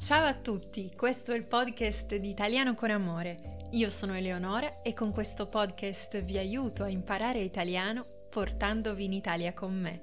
Ciao 0.00 0.24
a 0.24 0.32
tutti, 0.32 0.94
questo 0.96 1.32
è 1.32 1.36
il 1.36 1.46
podcast 1.46 2.14
di 2.16 2.30
Italiano 2.30 2.74
con 2.74 2.88
Amore. 2.88 3.68
Io 3.72 3.90
sono 3.90 4.14
Eleonora 4.14 4.80
e 4.80 4.94
con 4.94 5.12
questo 5.12 5.44
podcast 5.44 6.22
vi 6.22 6.38
aiuto 6.38 6.84
a 6.84 6.88
imparare 6.88 7.40
italiano 7.40 8.02
portandovi 8.30 9.04
in 9.04 9.12
Italia 9.12 9.52
con 9.52 9.78
me. 9.78 10.00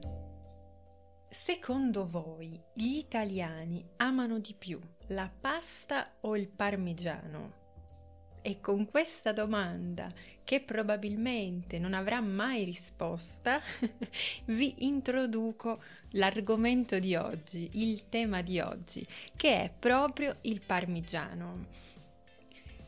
Secondo 1.31 2.05
voi 2.05 2.61
gli 2.75 2.97
italiani 2.97 3.83
amano 3.97 4.37
di 4.37 4.53
più 4.53 4.79
la 5.07 5.31
pasta 5.41 6.17
o 6.21 6.37
il 6.37 6.47
parmigiano? 6.47 7.66
E 8.47 8.61
con 8.61 8.85
questa 8.85 9.33
domanda, 9.33 10.09
che 10.45 10.61
probabilmente 10.61 11.79
non 11.79 11.93
avrà 11.93 12.21
mai 12.21 12.63
risposta, 12.63 13.61
vi 14.45 14.85
introduco 14.85 15.81
l'argomento 16.11 16.97
di 16.97 17.13
oggi, 17.17 17.69
il 17.73 18.07
tema 18.07 18.41
di 18.41 18.61
oggi, 18.61 19.05
che 19.35 19.63
è 19.63 19.69
proprio 19.77 20.37
il 20.43 20.61
parmigiano. 20.65 21.65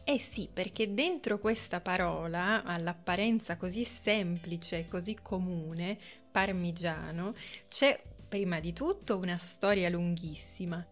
Eh 0.06 0.18
sì, 0.18 0.48
perché 0.48 0.94
dentro 0.94 1.40
questa 1.40 1.82
parola, 1.82 2.64
all'apparenza 2.64 3.58
così 3.58 3.84
semplice 3.84 4.88
così 4.88 5.18
comune, 5.22 5.98
parmigiano, 6.32 7.34
c'è 7.68 8.02
prima 8.30 8.62
di 8.62 8.72
tutto 8.72 9.18
una 9.18 9.36
storia 9.36 9.90
lunghissima 9.90 10.88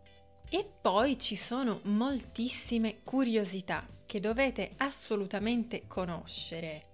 e 0.49 0.65
poi 0.81 1.17
ci 1.19 1.35
sono 1.35 1.81
moltissime 1.83 2.99
curiosità 3.03 3.85
che 4.05 4.19
dovete 4.19 4.71
assolutamente 4.77 5.83
conoscere. 5.87 6.85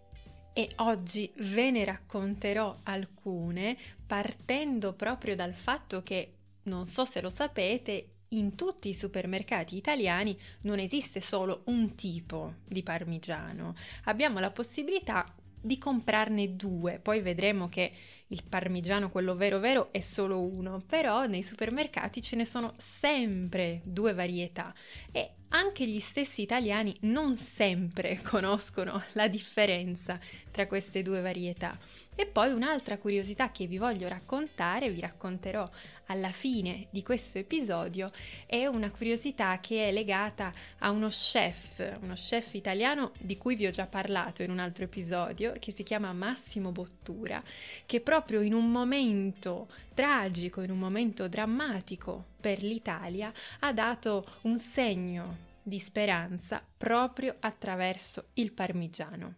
E 0.54 0.70
oggi 0.78 1.32
ve 1.38 1.72
ne 1.72 1.84
racconterò 1.84 2.80
alcune 2.84 3.78
partendo 4.06 4.94
proprio 4.94 5.36
dal 5.36 5.54
fatto 5.54 6.04
che, 6.04 6.34
non 6.64 6.88
so 6.88 7.06
se 7.06 7.22
lo 7.22 7.30
sapete, 7.30 8.10
in 8.30 8.56
tutti 8.56 8.90
i 8.90 8.94
supermercati 8.94 9.76
italiani 9.76 10.38
non 10.62 10.80
esiste 10.80 11.20
solo 11.20 11.62
un 11.66 11.96
tipo 11.96 12.56
di 12.68 12.82
parmigiano. 12.82 13.76
Abbiamo 14.06 14.40
la 14.40 14.52
possibilità 14.52 15.26
di 15.60 15.78
comprarne 15.78 16.56
due, 16.56 17.00
poi 17.00 17.22
vedremo 17.22 17.70
che 17.70 17.92
il 18.34 18.44
parmigiano, 18.50 19.10
quello 19.10 19.36
vero 19.36 19.60
vero, 19.60 19.92
è 19.92 20.00
solo 20.00 20.42
uno, 20.42 20.82
però 20.86 21.26
nei 21.26 21.44
supermercati 21.44 22.22
ce 22.22 22.36
ne 22.36 22.46
sono 22.46 22.74
sempre 22.78 23.82
due 23.84 24.14
varietà 24.14 24.74
e 25.12 25.36
anche 25.56 25.86
gli 25.88 26.00
stessi 26.00 26.42
italiani 26.42 26.96
non 27.02 27.38
sempre 27.38 28.20
conoscono 28.26 29.04
la 29.14 29.28
differenza 29.28 30.20
tra 30.52 30.68
queste 30.68 31.02
due 31.02 31.22
varietà. 31.22 31.78
E 32.16 32.28
poi 32.28 32.52
un'altra 32.52 33.00
curiosità 33.00 33.52
che 33.52 33.66
vi 33.66 33.80
voglio 33.80 34.08
raccontare, 34.08 34.92
vi 34.92 35.00
racconterò 35.00 35.68
alla 36.08 36.32
fine 36.32 36.88
di 36.92 37.02
questo 37.02 37.40
episodio, 37.40 38.12
è 38.46 38.68
una 38.68 38.92
curiosità 38.92 39.60
che 39.60 39.88
è 39.88 39.92
legata 39.92 40.54
a 40.80 40.92
uno 40.92 41.08
chef, 41.08 41.98
uno 42.02 42.14
chef 42.14 42.54
italiano 42.54 43.14
di 43.20 43.38
cui 43.38 43.56
vi 43.56 43.66
ho 43.66 43.72
già 43.72 43.88
parlato 43.88 44.44
in 44.44 44.52
un 44.52 44.60
altro 44.60 44.84
episodio, 44.84 45.54
che 45.60 45.72
si 45.72 45.82
chiama 45.82 46.14
Massimo 46.14 46.72
Bottura, 46.72 47.42
che 47.86 48.00
proprio 48.02 48.42
in 48.42 48.54
un 48.54 48.70
momento 48.70 49.68
tragico, 49.96 50.62
in 50.62 50.70
un 50.70 50.80
momento 50.80 51.28
drammatico 51.28 52.32
per 52.44 52.62
l'Italia, 52.62 53.32
ha 53.60 53.72
dato 53.72 54.40
un 54.42 54.60
segno 54.60 55.52
di 55.64 55.80
speranza 55.80 56.62
proprio 56.78 57.38
attraverso 57.40 58.32
il 58.34 58.52
parmigiano. 58.52 59.36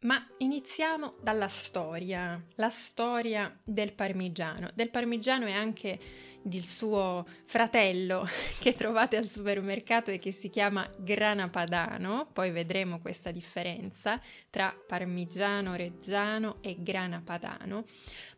Ma 0.00 0.26
iniziamo 0.38 1.16
dalla 1.20 1.48
storia, 1.48 2.42
la 2.54 2.70
storia 2.70 3.54
del 3.62 3.92
parmigiano, 3.92 4.70
del 4.72 4.88
parmigiano 4.88 5.46
e 5.48 5.52
anche 5.52 5.98
del 6.40 6.64
suo 6.64 7.26
fratello 7.44 8.26
che 8.58 8.72
trovate 8.72 9.18
al 9.18 9.26
supermercato 9.26 10.10
e 10.10 10.18
che 10.18 10.32
si 10.32 10.48
chiama 10.48 10.88
grana 10.96 11.50
padano, 11.50 12.30
poi 12.32 12.50
vedremo 12.50 13.00
questa 13.00 13.30
differenza 13.32 14.18
tra 14.48 14.74
parmigiano 14.86 15.76
reggiano 15.76 16.56
e 16.62 16.76
grana 16.78 17.20
padano, 17.22 17.84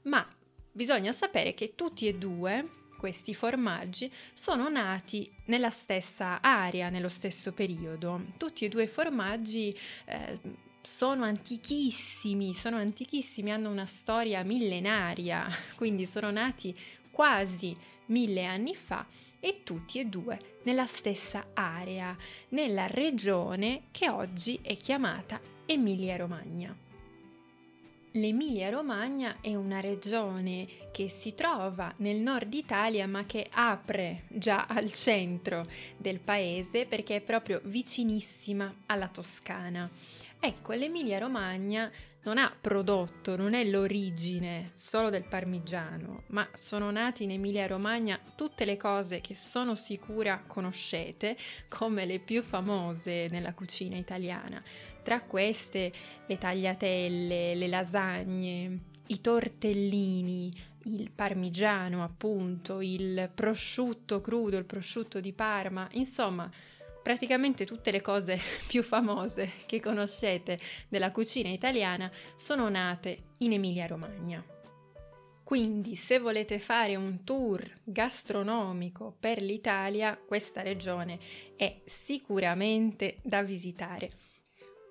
ma 0.03 0.26
bisogna 0.72 1.12
sapere 1.12 1.54
che 1.54 1.75
tutti 1.76 2.09
e 2.09 2.14
due 2.14 2.78
questi 3.00 3.32
formaggi 3.32 4.12
sono 4.34 4.68
nati 4.68 5.32
nella 5.46 5.70
stessa 5.70 6.42
area, 6.42 6.90
nello 6.90 7.08
stesso 7.08 7.52
periodo. 7.52 8.26
Tutti 8.36 8.66
e 8.66 8.68
due 8.68 8.82
i 8.82 8.88
formaggi 8.88 9.74
eh, 10.04 10.38
sono 10.82 11.24
antichissimi, 11.24 12.52
sono 12.52 12.76
antichissimi, 12.76 13.52
hanno 13.52 13.70
una 13.70 13.86
storia 13.86 14.42
millenaria, 14.42 15.48
quindi 15.76 16.04
sono 16.04 16.30
nati 16.30 16.76
quasi 17.10 17.74
mille 18.06 18.44
anni 18.44 18.76
fa 18.76 19.06
e 19.40 19.62
tutti 19.64 19.98
e 19.98 20.04
due 20.04 20.58
nella 20.64 20.84
stessa 20.84 21.52
area, 21.54 22.14
nella 22.50 22.86
regione 22.86 23.84
che 23.92 24.10
oggi 24.10 24.58
è 24.60 24.76
chiamata 24.76 25.40
Emilia-Romagna. 25.64 26.89
L'Emilia-Romagna 28.15 29.37
è 29.41 29.54
una 29.54 29.78
regione 29.78 30.66
che 30.91 31.09
si 31.09 31.32
trova 31.32 31.94
nel 31.98 32.16
nord 32.16 32.53
Italia 32.54 33.06
ma 33.06 33.25
che 33.25 33.47
apre 33.48 34.25
già 34.26 34.66
al 34.66 34.93
centro 34.93 35.65
del 35.97 36.19
paese 36.19 36.87
perché 36.87 37.16
è 37.16 37.21
proprio 37.21 37.60
vicinissima 37.62 38.82
alla 38.87 39.06
Toscana. 39.06 39.88
Ecco, 40.41 40.72
l'Emilia-Romagna 40.72 41.88
non 42.22 42.36
ha 42.36 42.53
prodotto, 42.60 43.36
non 43.36 43.54
è 43.54 43.64
l'origine 43.64 44.70
solo 44.75 45.08
del 45.08 45.25
parmigiano, 45.25 46.25
ma 46.28 46.47
sono 46.54 46.91
nati 46.91 47.25
in 47.25 47.31
Emilia-Romagna 47.31 48.19
tutte 48.34 48.64
le 48.64 48.76
cose 48.76 49.20
che 49.20 49.34
sono 49.34 49.75
sicura 49.75 50.42
conoscete 50.47 51.36
come 51.69 52.04
le 52.04 52.19
più 52.19 52.42
famose 52.42 53.26
nella 53.30 53.54
cucina 53.54 53.97
italiana. 53.97 54.62
Tra 55.03 55.22
queste 55.22 55.92
le 56.26 56.36
tagliatelle, 56.36 57.54
le 57.54 57.66
lasagne, 57.69 58.78
i 59.06 59.20
tortellini, 59.22 60.54
il 60.84 61.10
parmigiano 61.10 62.04
appunto, 62.04 62.80
il 62.82 63.30
prosciutto 63.34 64.20
crudo, 64.20 64.59
il 64.59 64.64
prosciutto 64.64 65.20
di 65.20 65.32
Parma, 65.32 65.88
insomma 65.92 66.50
praticamente 67.02 67.64
tutte 67.64 67.90
le 67.90 68.00
cose 68.00 68.38
più 68.66 68.82
famose 68.82 69.52
che 69.66 69.80
conoscete 69.80 70.58
della 70.88 71.10
cucina 71.10 71.48
italiana 71.48 72.10
sono 72.36 72.68
nate 72.68 73.34
in 73.38 73.52
Emilia-Romagna. 73.52 74.44
Quindi 75.50 75.96
se 75.96 76.20
volete 76.20 76.60
fare 76.60 76.94
un 76.94 77.24
tour 77.24 77.68
gastronomico 77.82 79.16
per 79.18 79.42
l'Italia, 79.42 80.16
questa 80.16 80.62
regione 80.62 81.18
è 81.56 81.80
sicuramente 81.86 83.16
da 83.22 83.42
visitare. 83.42 84.10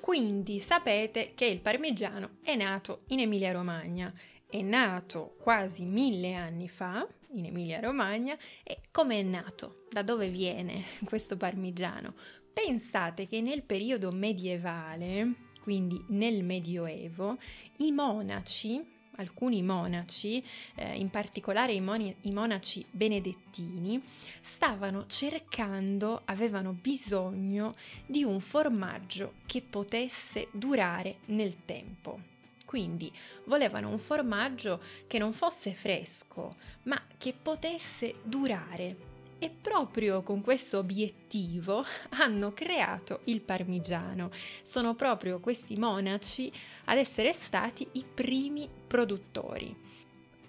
Quindi 0.02 0.60
sapete 0.60 1.34
che 1.34 1.46
il 1.46 1.62
parmigiano 1.62 2.40
è 2.44 2.56
nato 2.56 3.04
in 3.08 3.20
Emilia-Romagna, 3.20 4.14
è 4.50 4.62
nato 4.62 5.36
quasi 5.40 5.84
mille 5.86 6.34
anni 6.34 6.68
fa 6.68 7.08
in 7.34 7.46
Emilia-Romagna 7.46 8.36
e 8.64 8.82
come 8.92 9.20
è 9.20 9.24
nato? 9.24 9.86
Da 9.92 10.02
dove 10.02 10.30
viene 10.30 10.84
questo 11.06 11.38
parmigiano? 11.38 12.16
Pensate 12.52 13.28
che 13.28 13.42
nel 13.42 13.62
periodo 13.62 14.12
medievale, 14.12 15.34
quindi 15.62 16.04
nel 16.10 16.44
Medioevo, 16.44 17.38
i 17.78 17.92
monaci 17.92 18.98
alcuni 19.20 19.62
monaci, 19.62 20.42
eh, 20.76 20.96
in 20.96 21.10
particolare 21.10 21.74
i, 21.74 21.82
moni- 21.82 22.16
i 22.22 22.32
monaci 22.32 22.86
benedettini, 22.90 24.02
stavano 24.40 25.06
cercando, 25.08 26.22
avevano 26.26 26.72
bisogno 26.72 27.76
di 28.06 28.24
un 28.24 28.40
formaggio 28.40 29.34
che 29.46 29.62
potesse 29.62 30.48
durare 30.54 31.18
nel 31.26 31.66
tempo. 31.66 32.39
Quindi 32.70 33.12
volevano 33.46 33.90
un 33.90 33.98
formaggio 33.98 34.80
che 35.08 35.18
non 35.18 35.34
fosse 35.34 35.74
fresco, 35.74 36.56
ma 36.84 37.02
che 37.18 37.34
potesse 37.34 38.18
durare 38.22 38.96
e 39.40 39.50
proprio 39.50 40.22
con 40.22 40.42
questo 40.42 40.78
obiettivo 40.78 41.84
hanno 42.22 42.54
creato 42.54 43.22
il 43.24 43.42
parmigiano. 43.42 44.30
Sono 44.62 44.94
proprio 44.94 45.40
questi 45.40 45.78
monaci 45.78 46.54
ad 46.86 47.00
essere 47.00 47.34
stati 47.34 47.88
i 47.94 48.04
primi 48.06 48.70
produttori. 48.86 49.76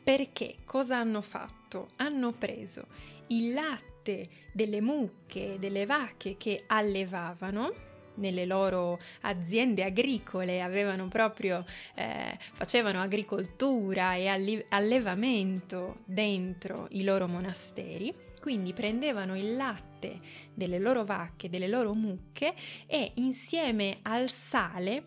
Perché 0.05 0.57
cosa 0.67 0.99
hanno 0.99 1.23
fatto? 1.23 1.93
Hanno 1.97 2.33
preso 2.33 2.87
il 3.29 3.55
latte 3.55 4.29
delle 4.53 4.83
mucche, 4.83 5.57
delle 5.59 5.87
vacche 5.87 6.37
che 6.37 6.65
allevavano, 6.67 7.89
nelle 8.21 8.47
loro 8.47 9.01
aziende 9.23 9.83
agricole, 9.83 10.63
avevano 10.63 11.09
proprio, 11.09 11.65
eh, 11.95 12.39
facevano 12.53 13.01
agricoltura 13.01 14.15
e 14.15 14.29
allevamento 14.69 15.99
dentro 16.05 16.87
i 16.91 17.03
loro 17.03 17.27
monasteri 17.27 18.15
quindi 18.41 18.73
prendevano 18.73 19.37
il 19.37 19.55
latte 19.55 20.19
delle 20.55 20.79
loro 20.79 21.05
vacche, 21.05 21.51
delle 21.51 21.69
loro 21.69 21.93
mucche 21.93 22.55
e 22.87 23.13
insieme 23.17 23.99
al 24.03 24.31
sale 24.31 25.05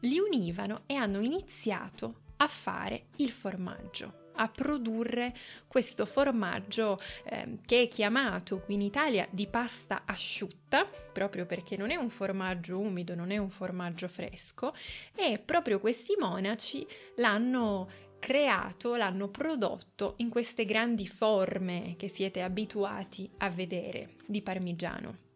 li 0.00 0.18
univano 0.18 0.82
e 0.86 0.94
hanno 0.94 1.20
iniziato 1.20 2.22
a 2.38 2.48
fare 2.48 3.08
il 3.16 3.30
formaggio 3.30 4.29
a 4.40 4.48
produrre 4.48 5.34
questo 5.66 6.06
formaggio 6.06 6.98
eh, 7.24 7.58
che 7.64 7.82
è 7.82 7.88
chiamato 7.88 8.60
qui 8.60 8.74
in 8.74 8.82
Italia 8.82 9.26
di 9.30 9.46
pasta 9.46 10.02
asciutta, 10.06 10.84
proprio 11.12 11.46
perché 11.46 11.76
non 11.76 11.90
è 11.90 11.96
un 11.96 12.10
formaggio 12.10 12.78
umido, 12.78 13.14
non 13.14 13.30
è 13.30 13.36
un 13.36 13.50
formaggio 13.50 14.08
fresco, 14.08 14.74
e 15.14 15.38
proprio 15.38 15.78
questi 15.78 16.14
monaci 16.18 16.86
l'hanno 17.16 17.88
creato, 18.18 18.96
l'hanno 18.96 19.28
prodotto 19.28 20.14
in 20.18 20.28
queste 20.28 20.64
grandi 20.64 21.06
forme 21.06 21.94
che 21.96 22.08
siete 22.08 22.42
abituati 22.42 23.30
a 23.38 23.50
vedere 23.50 24.16
di 24.26 24.42
parmigiano 24.42 25.28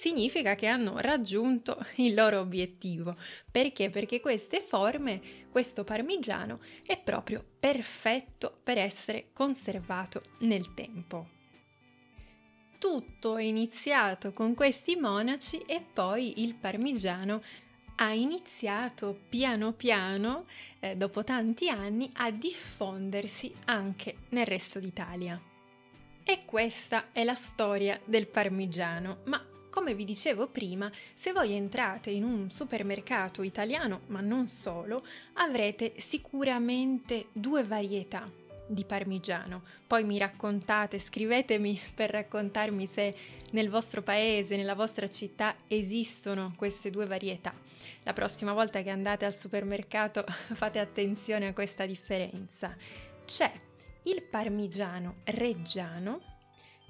significa 0.00 0.54
che 0.54 0.66
hanno 0.66 0.98
raggiunto 0.98 1.76
il 1.96 2.14
loro 2.14 2.40
obiettivo. 2.40 3.14
Perché? 3.50 3.90
Perché 3.90 4.18
queste 4.18 4.64
forme, 4.66 5.20
questo 5.50 5.84
parmigiano 5.84 6.60
è 6.86 6.98
proprio 6.98 7.44
perfetto 7.60 8.60
per 8.64 8.78
essere 8.78 9.26
conservato 9.34 10.22
nel 10.38 10.72
tempo. 10.72 11.38
Tutto 12.78 13.36
è 13.36 13.42
iniziato 13.42 14.32
con 14.32 14.54
questi 14.54 14.96
monaci 14.96 15.58
e 15.66 15.82
poi 15.92 16.42
il 16.42 16.54
parmigiano 16.54 17.42
ha 17.96 18.14
iniziato 18.14 19.18
piano 19.28 19.72
piano, 19.72 20.46
eh, 20.78 20.96
dopo 20.96 21.22
tanti 21.22 21.68
anni, 21.68 22.10
a 22.14 22.30
diffondersi 22.30 23.54
anche 23.66 24.16
nel 24.30 24.46
resto 24.46 24.80
d'Italia. 24.80 25.38
E 26.24 26.44
questa 26.46 27.08
è 27.12 27.22
la 27.22 27.34
storia 27.34 28.00
del 28.02 28.28
parmigiano, 28.28 29.18
ma 29.24 29.49
come 29.70 29.94
vi 29.94 30.04
dicevo 30.04 30.48
prima, 30.48 30.90
se 31.14 31.32
voi 31.32 31.52
entrate 31.52 32.10
in 32.10 32.24
un 32.24 32.50
supermercato 32.50 33.42
italiano, 33.42 34.00
ma 34.06 34.20
non 34.20 34.48
solo, 34.48 35.04
avrete 35.34 35.94
sicuramente 35.96 37.26
due 37.32 37.64
varietà 37.64 38.28
di 38.66 38.84
parmigiano. 38.84 39.62
Poi 39.86 40.04
mi 40.04 40.18
raccontate, 40.18 40.98
scrivetemi 40.98 41.80
per 41.94 42.10
raccontarmi 42.10 42.86
se 42.86 43.16
nel 43.52 43.68
vostro 43.68 44.02
paese, 44.02 44.56
nella 44.56 44.74
vostra 44.74 45.08
città 45.08 45.56
esistono 45.66 46.52
queste 46.56 46.90
due 46.90 47.06
varietà. 47.06 47.52
La 48.04 48.12
prossima 48.12 48.52
volta 48.52 48.82
che 48.82 48.90
andate 48.90 49.24
al 49.24 49.34
supermercato 49.34 50.24
fate 50.54 50.78
attenzione 50.78 51.48
a 51.48 51.52
questa 51.52 51.84
differenza. 51.86 52.76
C'è 53.24 53.52
il 54.04 54.22
parmigiano 54.22 55.16
reggiano 55.24 56.20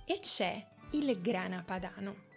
e 0.04 0.18
c'è 0.20 0.64
il 0.90 1.20
grana 1.20 1.62
padano. 1.64 2.28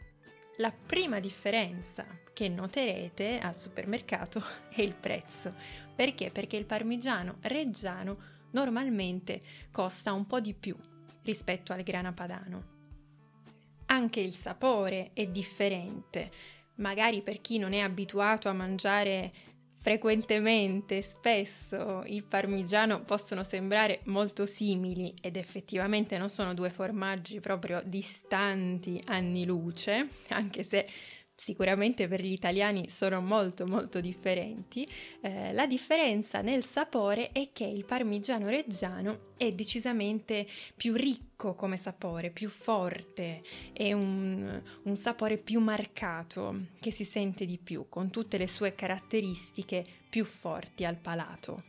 La 0.58 0.72
prima 0.72 1.20
differenza 1.20 2.06
che 2.32 2.48
noterete 2.48 3.40
al 3.40 3.56
supermercato 3.56 4.44
è 4.70 4.82
il 4.82 4.94
prezzo. 4.94 5.52
Perché? 5.96 6.30
Perché 6.30 6.58
il 6.58 6.66
parmigiano 6.66 7.38
reggiano 7.42 8.18
normalmente 8.52 9.42
costa 9.72 10.14
un 10.14 10.28
po' 10.28 10.40
di 10.40 10.54
più 10.54 10.78
rispetto 11.24 11.74
al 11.74 11.82
grana 11.82 12.14
padano. 12.14 12.72
Anche 13.88 14.20
il 14.20 14.34
sapore 14.34 15.10
è 15.14 15.26
differente. 15.26 16.32
Magari 16.76 17.24
per 17.24 17.42
chi 17.42 17.58
non 17.58 17.74
è 17.74 17.80
abituato 17.80 18.48
a 18.48 18.54
mangiare 18.54 19.34
frequentemente, 19.84 21.02
spesso 21.02 22.04
il 22.06 22.24
parmigiano 22.24 23.02
possono 23.02 23.44
sembrare 23.44 24.00
molto 24.06 24.46
simili 24.46 25.14
ed 25.20 25.36
effettivamente 25.36 26.18
non 26.18 26.30
sono 26.30 26.54
due 26.54 26.70
formaggi 26.70 27.42
proprio 27.42 27.82
distanti 27.84 29.04
anni 29.08 29.44
luce, 29.44 30.08
anche 30.30 30.64
se 30.64 30.88
sicuramente 31.44 32.08
per 32.08 32.22
gli 32.22 32.32
italiani 32.32 32.90
sono 32.90 33.20
molto 33.20 33.68
molto 33.68 34.00
differenti. 34.00 34.88
Eh, 35.20 35.52
la 35.52 35.68
differenza 35.68 36.42
nel 36.42 36.64
sapore 36.64 37.32
è 37.34 37.50
che 37.52 37.66
il 37.66 37.84
parmigiano 37.84 38.48
reggiano 38.48 39.32
è 39.36 39.52
decisamente 39.52 40.48
più 40.74 40.94
ricco 40.94 41.54
come 41.54 41.76
sapore, 41.76 42.30
più 42.30 42.48
forte, 42.48 43.44
è 43.74 43.92
un, 43.92 44.62
un 44.84 44.96
sapore 44.96 45.38
più 45.38 45.60
marcato 45.60 46.68
che 46.80 46.92
si 46.92 47.04
sente 47.04 47.46
di 47.46 47.58
più, 47.62 47.88
con 47.90 48.10
tutte 48.10 48.38
le 48.38 48.48
sue 48.48 48.74
caratteristiche 48.74 49.86
più 50.10 50.24
forti 50.24 50.86
al 50.86 50.96
palato. 50.96 51.64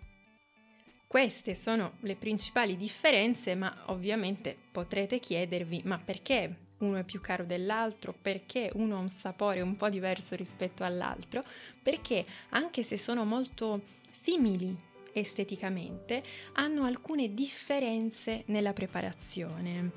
Queste 1.08 1.56
sono 1.56 1.94
le 2.00 2.14
principali 2.14 2.76
differenze, 2.76 3.56
ma 3.56 3.84
ovviamente 3.86 4.56
potrete 4.70 5.18
chiedervi 5.18 5.82
ma 5.84 5.98
perché 5.98 6.62
uno 6.84 6.98
è 6.98 7.04
più 7.04 7.20
caro 7.20 7.44
dell'altro, 7.44 8.14
perché 8.20 8.70
uno 8.74 8.96
ha 8.96 9.00
un 9.00 9.08
sapore 9.08 9.60
un 9.60 9.76
po' 9.76 9.88
diverso 9.88 10.36
rispetto 10.36 10.84
all'altro, 10.84 11.42
perché 11.82 12.24
anche 12.50 12.82
se 12.82 12.96
sono 12.98 13.24
molto 13.24 13.82
simili 14.10 14.76
esteticamente, 15.12 16.22
hanno 16.54 16.84
alcune 16.84 17.32
differenze 17.34 18.42
nella 18.46 18.72
preparazione. 18.72 19.90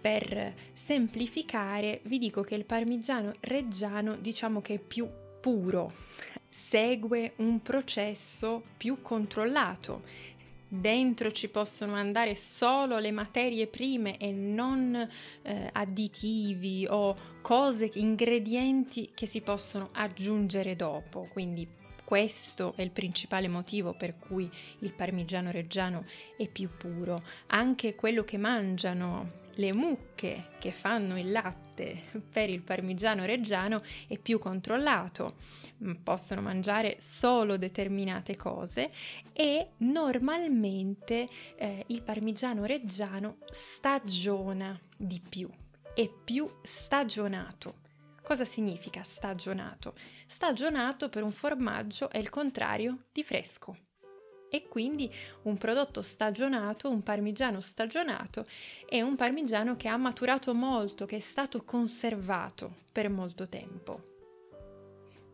Per 0.00 0.54
semplificare, 0.72 2.00
vi 2.04 2.18
dico 2.18 2.42
che 2.42 2.56
il 2.56 2.64
parmigiano 2.64 3.34
reggiano 3.40 4.16
diciamo 4.16 4.60
che 4.60 4.74
è 4.74 4.78
più 4.78 5.08
puro, 5.40 5.92
segue 6.48 7.32
un 7.36 7.62
processo 7.62 8.62
più 8.76 9.00
controllato 9.00 10.02
dentro 10.74 11.30
ci 11.32 11.48
possono 11.48 11.94
andare 11.96 12.34
solo 12.34 12.98
le 12.98 13.10
materie 13.10 13.66
prime 13.66 14.16
e 14.16 14.32
non 14.32 14.96
eh, 15.42 15.68
additivi 15.70 16.86
o 16.88 17.14
cose, 17.42 17.90
ingredienti 17.94 19.10
che 19.14 19.26
si 19.26 19.42
possono 19.42 19.90
aggiungere 19.92 20.74
dopo, 20.74 21.28
quindi 21.30 21.68
questo 22.04 22.74
è 22.76 22.82
il 22.82 22.90
principale 22.90 23.48
motivo 23.48 23.94
per 23.94 24.18
cui 24.18 24.50
il 24.80 24.92
parmigiano 24.92 25.50
reggiano 25.50 26.04
è 26.36 26.48
più 26.48 26.68
puro. 26.76 27.22
Anche 27.46 27.94
quello 27.94 28.24
che 28.24 28.38
mangiano 28.38 29.30
le 29.56 29.72
mucche 29.72 30.48
che 30.58 30.72
fanno 30.72 31.18
il 31.18 31.30
latte 31.30 32.04
per 32.30 32.48
il 32.48 32.62
parmigiano 32.62 33.24
reggiano 33.24 33.82
è 34.06 34.18
più 34.18 34.38
controllato. 34.38 35.36
Mm, 35.84 35.94
possono 36.02 36.40
mangiare 36.40 36.96
solo 37.00 37.56
determinate 37.56 38.36
cose 38.36 38.90
e 39.32 39.70
normalmente 39.78 41.28
eh, 41.56 41.84
il 41.88 42.02
parmigiano 42.02 42.64
reggiano 42.64 43.38
stagiona 43.50 44.78
di 44.96 45.20
più, 45.26 45.48
è 45.94 46.08
più 46.08 46.48
stagionato. 46.62 47.81
Cosa 48.32 48.46
significa 48.46 49.02
stagionato? 49.02 49.92
Stagionato 50.26 51.10
per 51.10 51.22
un 51.22 51.32
formaggio 51.32 52.08
è 52.08 52.16
il 52.16 52.30
contrario 52.30 53.04
di 53.12 53.22
fresco. 53.22 53.76
E 54.48 54.68
quindi 54.68 55.12
un 55.42 55.58
prodotto 55.58 56.00
stagionato, 56.00 56.88
un 56.88 57.02
parmigiano 57.02 57.60
stagionato, 57.60 58.46
è 58.88 59.02
un 59.02 59.16
parmigiano 59.16 59.76
che 59.76 59.88
ha 59.88 59.98
maturato 59.98 60.54
molto, 60.54 61.04
che 61.04 61.16
è 61.16 61.20
stato 61.20 61.62
conservato 61.62 62.74
per 62.90 63.10
molto 63.10 63.46
tempo. 63.50 64.11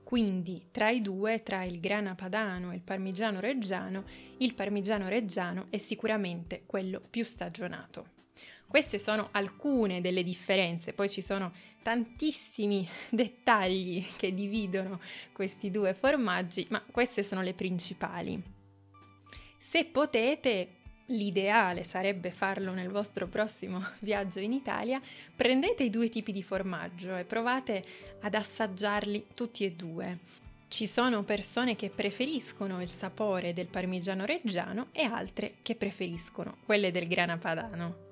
Quindi 0.09 0.69
tra 0.71 0.88
i 0.88 1.03
due, 1.03 1.43
tra 1.43 1.65
il 1.65 1.81
grana 1.81 2.15
padano 2.15 2.73
e 2.73 2.77
il 2.77 2.81
parmigiano 2.81 3.41
reggiano, 3.41 4.05
il 4.38 4.55
parmigiano 4.55 5.07
reggiano 5.07 5.67
è 5.69 5.77
sicuramente 5.77 6.62
quello 6.65 7.03
più 7.11 7.23
stagionato. 7.23 8.07
Queste 8.67 8.99
sono 8.99 9.29
alcune 9.33 10.00
delle 10.00 10.23
differenze, 10.23 10.95
poi 10.95 11.11
ci 11.11 11.21
sono 11.21 11.53
tantissimi 11.83 12.88
dettagli 13.11 14.03
che 14.17 14.33
dividono 14.33 14.99
questi 15.31 15.71
due 15.71 15.93
formaggi, 15.93 16.67
ma 16.71 16.83
queste 16.91 17.23
sono 17.23 17.43
le 17.43 17.53
principali. 17.53 18.43
Se 19.59 19.85
potete, 19.85 20.77
l'ideale 21.09 21.85
sarebbe 21.85 22.31
farlo 22.31 22.73
nel 22.73 22.88
vostro 22.88 23.27
prossimo 23.27 23.83
viaggio 24.00 24.41
in 24.41 24.53
Italia, 24.53 25.00
prendete 25.35 25.85
i 25.85 25.91
due 25.91 26.09
tipi 26.09 26.33
di 26.33 26.43
formaggio 26.43 27.17
e 27.17 27.25
provate 27.25 27.85
ad 28.21 28.35
assaggiarli 28.35 29.27
tutti 29.35 29.65
e 29.65 29.73
due. 29.73 30.19
Ci 30.69 30.87
sono 30.87 31.23
persone 31.23 31.77
che 31.77 31.88
preferiscono 31.88 32.83
il 32.83 32.91
sapore 32.91 33.55
del 33.55 33.69
parmigiano 33.69 34.27
reggiano 34.27 34.88
e 34.93 35.03
altre 35.03 35.55
che 35.62 35.75
preferiscono 35.75 36.59
quelle 36.67 36.91
del 36.91 37.09
grana 37.09 37.38
padano. 37.38 38.07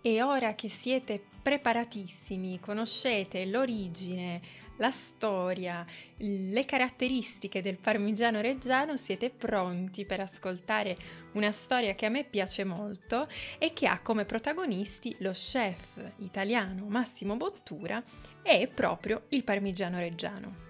E 0.00 0.22
ora 0.22 0.54
che 0.54 0.70
siete 0.70 1.22
preparatissimi, 1.42 2.58
conoscete 2.58 3.44
l'origine, 3.44 4.40
la 4.80 4.90
storia, 4.90 5.86
le 6.16 6.64
caratteristiche 6.64 7.62
del 7.62 7.76
parmigiano 7.76 8.40
reggiano, 8.40 8.96
siete 8.96 9.30
pronti 9.30 10.04
per 10.04 10.20
ascoltare 10.20 10.96
una 11.32 11.52
storia 11.52 11.94
che 11.94 12.06
a 12.06 12.10
me 12.10 12.24
piace 12.24 12.64
molto 12.64 13.28
e 13.58 13.72
che 13.72 13.86
ha 13.86 14.00
come 14.00 14.24
protagonisti 14.24 15.14
lo 15.18 15.32
chef 15.32 16.12
italiano 16.18 16.86
Massimo 16.86 17.36
Bottura 17.36 18.02
e 18.42 18.68
proprio 18.74 19.24
il 19.28 19.44
parmigiano 19.44 19.98
reggiano. 19.98 20.69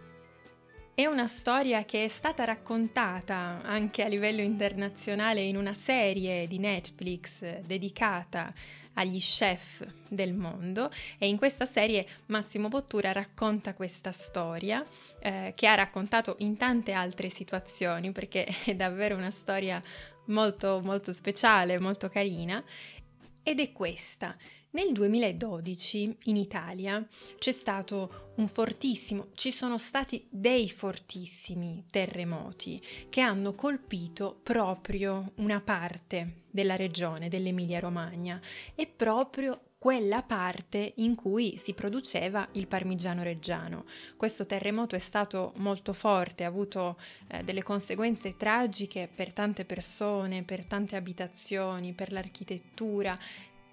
È 1.00 1.06
una 1.06 1.28
storia 1.28 1.86
che 1.86 2.04
è 2.04 2.08
stata 2.08 2.44
raccontata 2.44 3.62
anche 3.64 4.04
a 4.04 4.06
livello 4.06 4.42
internazionale 4.42 5.40
in 5.40 5.56
una 5.56 5.72
serie 5.72 6.46
di 6.46 6.58
Netflix 6.58 7.60
dedicata 7.60 8.52
agli 8.92 9.18
chef 9.18 9.82
del 10.06 10.34
mondo 10.34 10.90
e 11.16 11.26
in 11.26 11.38
questa 11.38 11.64
serie 11.64 12.06
Massimo 12.26 12.68
Bottura 12.68 13.12
racconta 13.12 13.72
questa 13.72 14.12
storia 14.12 14.84
eh, 15.20 15.54
che 15.56 15.66
ha 15.66 15.74
raccontato 15.74 16.34
in 16.40 16.58
tante 16.58 16.92
altre 16.92 17.30
situazioni 17.30 18.12
perché 18.12 18.46
è 18.66 18.74
davvero 18.74 19.16
una 19.16 19.30
storia 19.30 19.82
molto 20.26 20.82
molto 20.84 21.14
speciale, 21.14 21.80
molto 21.80 22.10
carina 22.10 22.62
ed 23.42 23.58
è 23.58 23.72
questa. 23.72 24.36
Nel 24.72 24.92
2012 24.92 26.16
in 26.24 26.36
Italia 26.36 27.04
c'è 27.38 27.50
stato 27.50 28.32
un 28.36 28.46
fortissimo, 28.46 29.30
ci 29.34 29.50
sono 29.50 29.78
stati 29.78 30.24
dei 30.30 30.70
fortissimi 30.70 31.86
terremoti 31.90 32.80
che 33.08 33.20
hanno 33.20 33.54
colpito 33.54 34.38
proprio 34.40 35.32
una 35.36 35.60
parte 35.60 36.42
della 36.48 36.76
regione 36.76 37.28
dell'Emilia 37.28 37.80
Romagna 37.80 38.40
e 38.76 38.86
proprio 38.86 39.60
quella 39.76 40.22
parte 40.22 40.92
in 40.96 41.16
cui 41.16 41.56
si 41.56 41.72
produceva 41.72 42.46
il 42.52 42.68
parmigiano 42.68 43.24
reggiano. 43.24 43.86
Questo 44.16 44.46
terremoto 44.46 44.94
è 44.94 44.98
stato 45.00 45.52
molto 45.56 45.94
forte, 45.94 46.44
ha 46.44 46.48
avuto 46.48 46.96
eh, 47.28 47.42
delle 47.42 47.62
conseguenze 47.62 48.36
tragiche 48.36 49.08
per 49.12 49.32
tante 49.32 49.64
persone, 49.64 50.44
per 50.44 50.66
tante 50.66 50.96
abitazioni, 50.96 51.94
per 51.94 52.12
l'architettura 52.12 53.18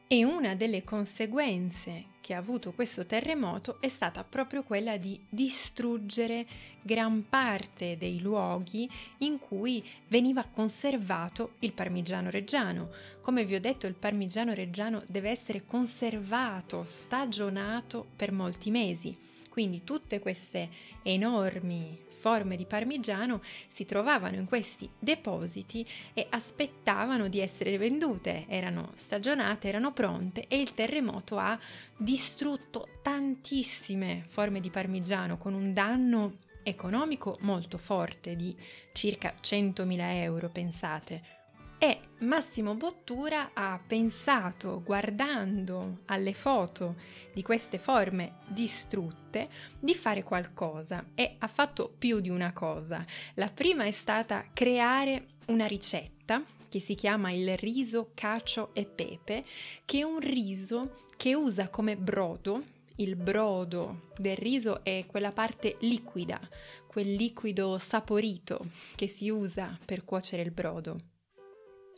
e 0.07 0.23
una 0.23 0.55
delle 0.55 0.83
conseguenze 0.83 2.15
che 2.21 2.33
ha 2.33 2.37
avuto 2.37 2.71
questo 2.73 3.05
terremoto 3.05 3.77
è 3.79 3.87
stata 3.87 4.23
proprio 4.23 4.63
quella 4.63 4.97
di 4.97 5.19
distruggere 5.29 6.45
gran 6.81 7.27
parte 7.27 7.97
dei 7.97 8.19
luoghi 8.21 8.89
in 9.19 9.37
cui 9.37 9.83
veniva 10.07 10.45
conservato 10.49 11.53
il 11.59 11.73
parmigiano 11.73 12.29
reggiano. 12.29 12.89
Come 13.21 13.45
vi 13.45 13.55
ho 13.55 13.59
detto, 13.59 13.87
il 13.87 13.93
parmigiano 13.93 14.53
reggiano 14.53 15.03
deve 15.07 15.29
essere 15.29 15.63
conservato, 15.65 16.83
stagionato 16.83 18.05
per 18.15 18.31
molti 18.31 18.71
mesi. 18.71 19.15
Quindi 19.49 19.83
tutte 19.83 20.19
queste 20.19 20.69
enormi 21.03 22.05
forme 22.19 22.55
di 22.55 22.65
parmigiano 22.65 23.41
si 23.67 23.85
trovavano 23.85 24.35
in 24.35 24.45
questi 24.45 24.89
depositi 24.97 25.87
e 26.13 26.27
aspettavano 26.29 27.27
di 27.27 27.39
essere 27.39 27.77
vendute, 27.77 28.45
erano 28.47 28.91
stagionate, 28.95 29.67
erano 29.67 29.93
pronte 29.93 30.45
e 30.47 30.59
il 30.59 30.73
terremoto 30.73 31.37
ha 31.37 31.57
distrutto 31.95 32.87
tantissime 33.01 34.23
forme 34.27 34.59
di 34.59 34.69
parmigiano 34.69 35.37
con 35.37 35.53
un 35.53 35.73
danno 35.73 36.37
economico 36.63 37.37
molto 37.41 37.77
forte 37.77 38.35
di 38.35 38.55
circa 38.91 39.33
100.000 39.41 39.99
euro, 40.21 40.49
pensate. 40.49 41.36
E 41.79 41.99
Massimo 42.19 42.73
Bottura 42.73 43.51
ha 43.53 43.79
pensato, 43.85 44.81
guardando 44.83 45.99
alle 46.05 46.33
foto 46.33 46.95
di 47.31 47.43
queste 47.43 47.77
forme 47.77 48.37
distrutte, 48.47 49.47
di 49.79 49.93
fare 49.93 50.23
qualcosa 50.23 51.05
e 51.13 51.35
ha 51.37 51.47
fatto 51.47 51.93
più 51.95 52.19
di 52.19 52.29
una 52.29 52.51
cosa. 52.51 53.05
La 53.35 53.49
prima 53.49 53.83
è 53.83 53.91
stata 53.91 54.47
creare 54.53 55.27
una 55.47 55.67
ricetta 55.67 56.43
che 56.67 56.79
si 56.79 56.95
chiama 56.95 57.29
il 57.31 57.55
riso 57.57 58.09
cacio 58.15 58.71
e 58.73 58.85
pepe, 58.85 59.45
che 59.85 59.99
è 59.99 60.03
un 60.03 60.19
riso 60.19 61.03
che 61.15 61.35
usa 61.35 61.69
come 61.69 61.95
brodo, 61.95 62.63
il 62.95 63.15
brodo 63.15 64.09
del 64.17 64.35
riso 64.35 64.83
è 64.83 65.05
quella 65.05 65.31
parte 65.31 65.77
liquida, 65.81 66.39
quel 66.87 67.13
liquido 67.13 67.77
saporito 67.77 68.65
che 68.95 69.07
si 69.07 69.29
usa 69.29 69.77
per 69.85 70.03
cuocere 70.03 70.41
il 70.41 70.51
brodo. 70.51 70.97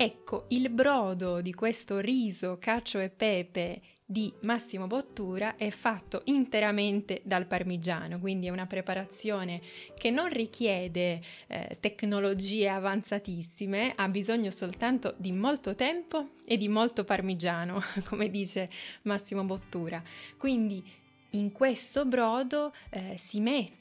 Ecco, 0.01 0.46
il 0.48 0.70
brodo 0.70 1.41
di 1.41 1.53
questo 1.53 2.00
riso, 2.00 2.58
cacio 2.58 3.00
e 3.00 3.10
pepe 3.10 3.82
di 4.06 4.34
Massimo 4.44 4.88
Bottura 4.88 5.58
è 5.58 5.70
fatto 5.72 6.22
interamente 6.27 7.20
dal 7.25 7.46
parmigiano, 7.46 8.18
quindi 8.18 8.48
è 8.48 8.50
una 8.50 8.65
preparazione 8.65 9.60
che 9.98 10.10
non 10.10 10.29
richiede 10.29 11.22
eh, 11.48 11.75
tecnologie 11.82 12.70
avanzatissime, 12.70 13.91
ha 13.94 14.08
bisogno 14.08 14.51
soltanto 14.51 15.15
di 15.18 15.34
molto 15.34 15.75
tempo 15.75 16.29
e 16.46 16.56
di 16.56 16.70
molto 16.70 17.03
parmigiano, 17.03 17.82
come 18.08 18.29
dice 18.29 18.70
Massimo 19.01 19.44
Bottura. 19.44 20.01
Quindi 20.38 20.82
in 21.32 21.51
questo 21.51 22.06
brodo 22.06 22.72
eh, 22.89 23.18
si 23.18 23.41
mette 23.41 23.79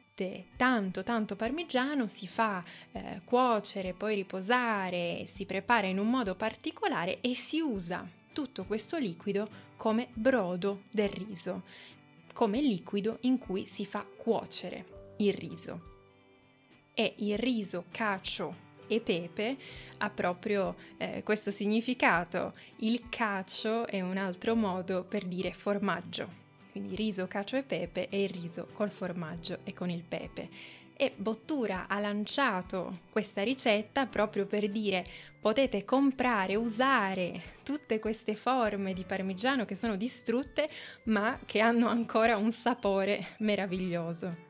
tanto 0.57 1.03
tanto 1.03 1.37
parmigiano, 1.37 2.07
si 2.07 2.27
fa 2.27 2.65
eh, 2.93 3.21
cuocere, 3.25 3.93
poi 3.93 4.17
riposare, 4.17 5.27
si 5.33 5.45
prepara 5.45 5.87
in 5.87 5.99
un 5.99 6.11
modo 6.11 6.35
particolare 6.35 7.21
e 7.21 7.35
si 7.35 7.61
usa 7.61 8.07
tutto 8.33 8.65
questo 8.65 8.99
liquido 8.99 9.49
come 9.77 10.09
brodo 10.13 10.83
del 10.91 11.09
riso, 11.09 11.63
come 12.35 12.61
liquido 12.61 13.19
in 13.23 13.39
cui 13.39 13.67
si 13.67 13.87
fa 13.87 14.05
cuocere 14.17 15.15
il 15.19 15.33
riso. 15.33 15.97
E 16.95 17.15
il 17.19 17.39
riso, 17.39 17.85
cacio 17.91 18.67
e 18.89 19.01
pepe 19.01 19.57
ha 19.99 20.11
proprio 20.11 20.75
eh, 20.97 21.23
questo 21.23 21.51
significato. 21.51 22.55
Il 22.79 23.09
cacio 23.09 23.87
è 23.87 24.01
un 24.01 24.17
altro 24.17 24.57
modo 24.57 25.05
per 25.05 25.25
dire 25.25 25.53
formaggio 25.53 26.47
quindi 26.79 26.95
riso, 26.95 27.27
cacio 27.27 27.57
e 27.57 27.65
pepe 27.65 28.09
e 28.09 28.23
il 28.23 28.29
riso 28.29 28.69
col 28.73 28.91
formaggio 28.91 29.59
e 29.65 29.75
con 29.75 29.91
il 29.91 30.05
pepe. 30.07 30.49
E 30.97 31.13
Bottura 31.17 31.87
ha 31.89 31.99
lanciato 31.99 33.01
questa 33.11 33.43
ricetta 33.43 34.07
proprio 34.07 34.47
per 34.47 34.69
dire 34.69 35.05
potete 35.41 35.85
comprare, 35.85 36.57
usare 36.57 37.57
tutte 37.63 37.99
queste 37.99 38.35
forme 38.35 38.95
di 38.95 39.05
parmigiano 39.05 39.65
che 39.65 39.75
sono 39.75 39.97
distrutte 39.97 40.69
ma 41.05 41.39
che 41.45 41.61
hanno 41.61 41.89
ancora 41.89 42.37
un 42.37 42.53
sapore 42.53 43.35
meraviglioso. 43.39 44.48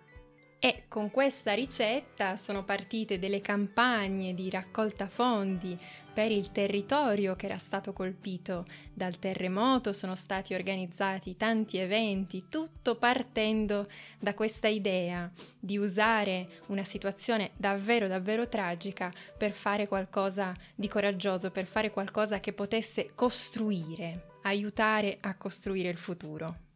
E 0.61 0.87
con 0.89 1.13
questa 1.13 1.53
ricetta 1.53 2.35
sono 2.35 2.65
partite 2.65 3.21
delle 3.21 3.41
campagne 3.41 4.35
di 4.35 4.51
raccolta 4.51 5.07
fondi 5.07 5.79
per 6.13 6.33
il 6.33 6.51
territorio 6.51 7.37
che 7.37 7.47
era 7.47 7.59
stato 7.59 7.93
colpito 7.93 8.67
dal 8.93 9.21
terremoto, 9.21 9.93
sono 9.93 10.17
stati 10.17 10.55
organizzati 10.55 11.37
tanti 11.37 11.79
eventi, 11.79 12.47
tutto 12.49 12.97
partendo 12.97 13.87
da 14.19 14.35
questa 14.35 14.67
idea 14.67 15.31
di 15.61 15.79
usare 15.79 16.63
una 16.67 16.83
situazione 16.83 17.53
davvero 17.57 18.09
davvero 18.09 18.49
tragica 18.49 19.13
per 19.37 19.53
fare 19.53 19.87
qualcosa 19.87 20.53
di 20.75 20.89
coraggioso, 20.89 21.53
per 21.53 21.67
fare 21.67 21.93
qualcosa 21.93 22.41
che 22.41 22.53
potesse 22.53 23.11
costruire, 23.15 24.39
aiutare 24.43 25.19
a 25.21 25.37
costruire 25.37 25.89
il 25.89 25.99
futuro. 25.99 26.67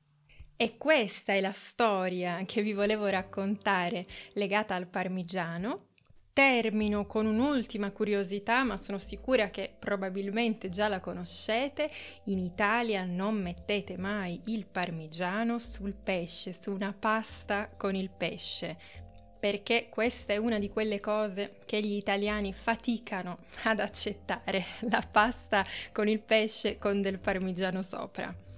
E 0.57 0.77
questa 0.77 1.33
è 1.33 1.41
la 1.41 1.53
storia 1.53 2.43
che 2.47 2.63
vi 2.63 2.73
volevo 2.73 3.07
raccontare 3.07 4.07
legata 4.35 4.75
al 4.75 4.87
parmigiano. 4.87 5.87
Termino 6.33 7.05
con 7.05 7.27
un'ultima 7.27 7.91
curiosità, 7.91 8.63
ma 8.63 8.79
sono 8.79 8.97
sicura 8.97 9.51
che 9.51 9.75
probabilmente 9.79 10.71
già 10.71 10.89
la 10.89 11.01
conoscete. 11.01 11.91
In 12.25 12.39
Italia 12.39 13.05
non 13.05 13.35
mettete 13.35 13.99
mai 13.99 14.41
il 14.47 14.65
parmigiano 14.65 15.59
sul 15.59 15.95
pesce, 15.95 16.55
su 16.59 16.73
una 16.73 16.95
pasta 16.99 17.69
con 17.77 17.95
il 17.95 18.09
pesce, 18.09 18.79
perché 19.39 19.89
questa 19.91 20.33
è 20.33 20.39
una 20.39 20.59
di 20.59 20.71
quelle 20.71 21.01
cose 21.01 21.59
che 21.67 21.81
gli 21.81 21.97
italiani 21.97 22.55
faticano 22.55 23.39
ad 23.65 23.81
accettare, 23.81 24.65
la 24.89 25.07
pasta 25.11 25.67
con 25.93 26.09
il 26.09 26.21
pesce 26.21 26.79
con 26.79 27.03
del 27.03 27.19
parmigiano 27.19 27.83
sopra. 27.83 28.52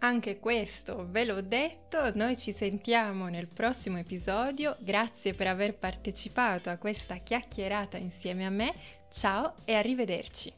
Anche 0.00 0.38
questo 0.38 1.08
ve 1.10 1.24
l'ho 1.24 1.40
detto, 1.40 2.14
noi 2.14 2.36
ci 2.36 2.52
sentiamo 2.52 3.26
nel 3.26 3.48
prossimo 3.48 3.98
episodio, 3.98 4.76
grazie 4.78 5.34
per 5.34 5.48
aver 5.48 5.74
partecipato 5.74 6.70
a 6.70 6.76
questa 6.76 7.16
chiacchierata 7.16 7.96
insieme 7.96 8.46
a 8.46 8.50
me, 8.50 8.72
ciao 9.10 9.54
e 9.64 9.74
arrivederci! 9.74 10.52